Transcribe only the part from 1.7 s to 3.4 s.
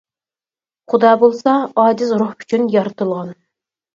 ئاجىز روھ ئۈچۈن يارىتىلغان.